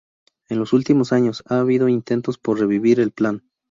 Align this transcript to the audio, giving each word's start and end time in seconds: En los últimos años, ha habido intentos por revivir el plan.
En 0.49 0.57
los 0.57 0.73
últimos 0.73 1.13
años, 1.13 1.43
ha 1.45 1.59
habido 1.59 1.87
intentos 1.87 2.39
por 2.39 2.59
revivir 2.59 2.99
el 2.99 3.11
plan. 3.11 3.43